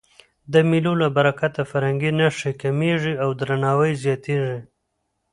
[0.53, 4.59] د مېلو له برکته فرهنګي نښتي کمېږي او درناوی زیاتېږي.